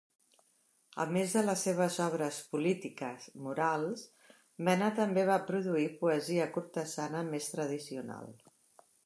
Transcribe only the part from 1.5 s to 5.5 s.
seves obres polítiques morals, Mena també va